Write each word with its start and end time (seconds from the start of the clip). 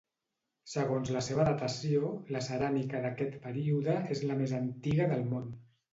Segons 0.71 1.11
la 1.15 1.21
seva 1.27 1.45
datació, 1.49 2.09
la 2.37 2.41
ceràmica 2.47 3.03
d'aquest 3.05 3.37
període 3.47 3.99
és 4.17 4.25
la 4.31 4.39
més 4.41 4.59
antiga 4.65 5.09
del 5.13 5.27
món. 5.37 5.47